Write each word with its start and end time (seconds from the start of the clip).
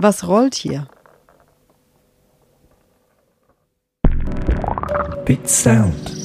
Was 0.00 0.28
rollt 0.28 0.54
hier? 0.54 0.86
Bit 5.24 5.48
Sound. 5.48 6.17